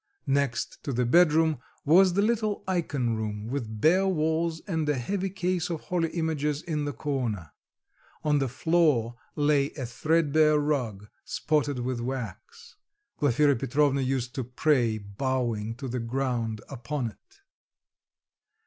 Next 0.25 0.81
to 0.83 0.91
the 0.93 1.05
bedroom 1.05 1.59
was 1.85 2.13
the 2.13 2.23
little 2.23 2.63
ikon 2.67 3.15
room 3.17 3.45
with 3.45 3.79
bare 3.79 4.07
walls 4.07 4.59
and 4.61 4.89
a 4.89 4.95
heavy 4.97 5.29
case 5.29 5.69
of 5.69 5.81
holy 5.81 6.09
images 6.09 6.63
in 6.63 6.85
the 6.85 6.91
corner; 6.91 7.51
on 8.23 8.39
the 8.39 8.47
floor 8.47 9.13
lay 9.35 9.69
a 9.73 9.85
threadbare 9.85 10.57
rug 10.57 11.07
spotted 11.23 11.81
with 11.81 12.01
wax; 12.01 12.77
Glafira 13.19 13.55
Petrovna 13.55 14.01
used 14.01 14.33
to 14.33 14.43
pray 14.43 14.97
bowing 14.97 15.75
to 15.75 15.87
the 15.87 15.99
ground 15.99 16.61
upon 16.67 17.11
it. 17.11 17.41